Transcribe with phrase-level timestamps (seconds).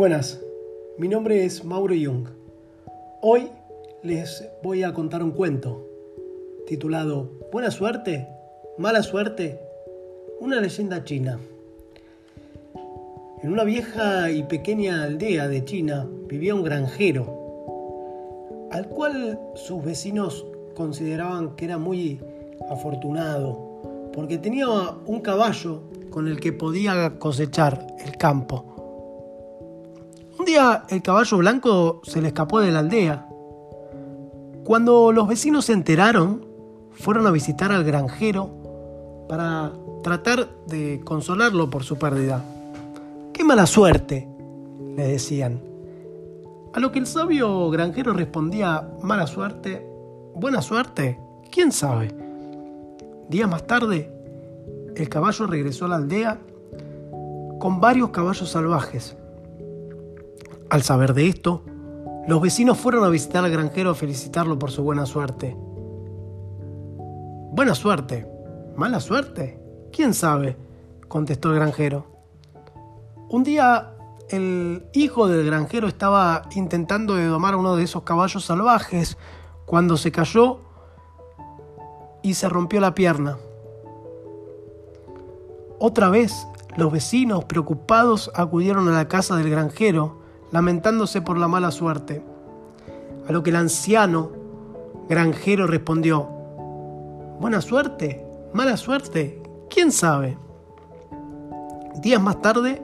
[0.00, 0.40] Buenas,
[0.96, 2.26] mi nombre es Mauro Jung.
[3.20, 3.50] Hoy
[4.02, 5.86] les voy a contar un cuento
[6.66, 8.26] titulado Buena suerte,
[8.78, 9.60] mala suerte,
[10.40, 11.38] una leyenda china.
[13.42, 20.46] En una vieja y pequeña aldea de China vivía un granjero, al cual sus vecinos
[20.74, 22.18] consideraban que era muy
[22.70, 24.66] afortunado, porque tenía
[25.04, 28.79] un caballo con el que podía cosechar el campo.
[30.50, 33.24] Día el caballo blanco se le escapó de la aldea.
[34.64, 36.44] Cuando los vecinos se enteraron,
[36.90, 38.50] fueron a visitar al granjero
[39.28, 39.70] para
[40.02, 42.42] tratar de consolarlo por su pérdida.
[43.32, 44.28] ¡Qué mala suerte!
[44.96, 45.60] le decían.
[46.74, 49.86] A lo que el sabio granjero respondía, mala suerte,
[50.34, 51.20] buena suerte,
[51.52, 52.12] quién sabe.
[53.28, 54.12] Días más tarde,
[54.96, 56.40] el caballo regresó a la aldea
[57.60, 59.16] con varios caballos salvajes.
[60.70, 61.64] Al saber de esto,
[62.28, 65.56] los vecinos fueron a visitar al granjero a felicitarlo por su buena suerte.
[67.52, 68.28] Buena suerte,
[68.76, 69.60] mala suerte,
[69.92, 70.56] quién sabe,
[71.08, 72.06] contestó el granjero.
[73.28, 73.96] Un día
[74.28, 79.18] el hijo del granjero estaba intentando domar uno de esos caballos salvajes
[79.66, 80.60] cuando se cayó
[82.22, 83.38] y se rompió la pierna.
[85.80, 86.46] Otra vez,
[86.76, 90.19] los vecinos preocupados acudieron a la casa del granjero,
[90.50, 92.22] lamentándose por la mala suerte.
[93.28, 94.30] A lo que el anciano
[95.08, 96.28] granjero respondió,
[97.40, 100.36] Buena suerte, mala suerte, quién sabe.
[102.02, 102.82] Días más tarde,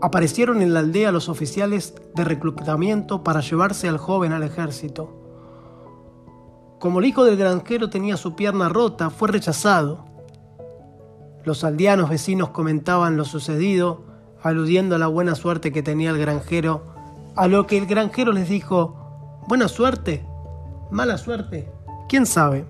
[0.00, 5.18] aparecieron en la aldea los oficiales de reclutamiento para llevarse al joven al ejército.
[6.80, 10.04] Como el hijo del granjero tenía su pierna rota, fue rechazado.
[11.44, 14.11] Los aldeanos vecinos comentaban lo sucedido,
[14.42, 16.82] aludiendo a la buena suerte que tenía el granjero,
[17.36, 20.24] a lo que el granjero les dijo, buena suerte,
[20.90, 21.68] mala suerte,
[22.08, 22.64] quién sabe.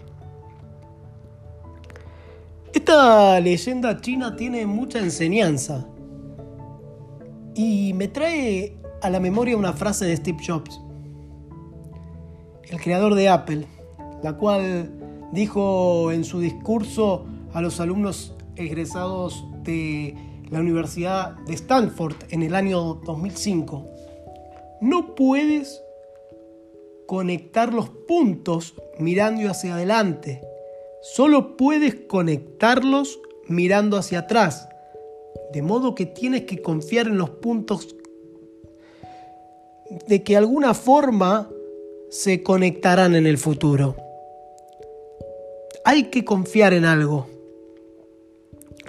[2.73, 5.87] Esta leyenda china tiene mucha enseñanza
[7.55, 10.81] y me trae a la memoria una frase de Steve Jobs,
[12.65, 13.67] el creador de Apple,
[14.23, 14.91] la cual
[15.33, 20.17] dijo en su discurso a los alumnos egresados de
[20.53, 23.89] la Universidad de Stanford en el año 2005.
[24.83, 25.83] No puedes
[27.07, 30.43] conectar los puntos mirando hacia adelante.
[31.01, 33.19] Solo puedes conectarlos
[33.49, 34.69] mirando hacia atrás.
[35.55, 37.97] De modo que tienes que confiar en los puntos
[40.07, 41.51] de que alguna forma
[42.11, 43.97] se conectarán en el futuro.
[45.85, 47.32] Hay que confiar en algo.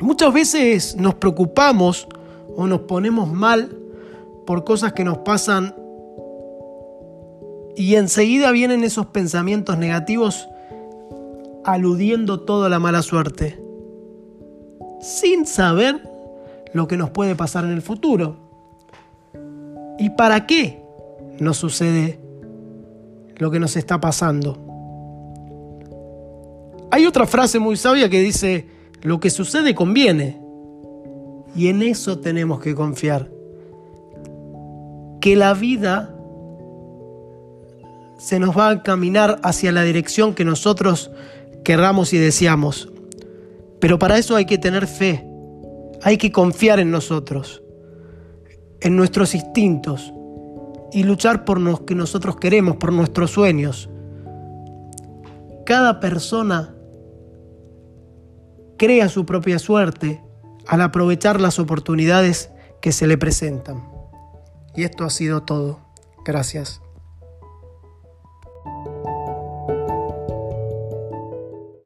[0.01, 2.07] Muchas veces nos preocupamos
[2.55, 3.77] o nos ponemos mal
[4.45, 5.75] por cosas que nos pasan
[7.75, 10.47] y enseguida vienen esos pensamientos negativos
[11.63, 13.59] aludiendo toda la mala suerte,
[14.99, 16.01] sin saber
[16.73, 18.37] lo que nos puede pasar en el futuro.
[19.97, 20.83] ¿Y para qué
[21.39, 22.19] nos sucede
[23.37, 24.59] lo que nos está pasando?
[26.91, 28.67] Hay otra frase muy sabia que dice,
[29.03, 30.41] lo que sucede conviene.
[31.55, 33.29] Y en eso tenemos que confiar.
[35.21, 36.15] Que la vida
[38.17, 41.11] se nos va a caminar hacia la dirección que nosotros
[41.63, 42.89] querramos y deseamos.
[43.79, 45.27] Pero para eso hay que tener fe,
[46.01, 47.61] hay que confiar en nosotros,
[48.79, 50.13] en nuestros instintos
[50.93, 53.89] y luchar por lo que nosotros queremos, por nuestros sueños.
[55.65, 56.72] Cada persona
[58.83, 60.21] crea su propia suerte
[60.67, 62.49] al aprovechar las oportunidades
[62.81, 63.87] que se le presentan.
[64.75, 65.79] Y esto ha sido todo.
[66.25, 66.81] Gracias.